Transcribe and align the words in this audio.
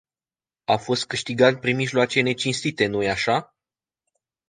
A 0.65 0.77
fost 0.77 1.05
câștigat 1.05 1.59
prin 1.59 1.75
mijloace 1.75 2.21
necinstite, 2.21 2.87
nu-i 2.87 3.09
așa? 3.09 3.55